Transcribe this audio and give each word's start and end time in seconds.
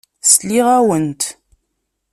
Sliɣ-awent. 0.31 1.21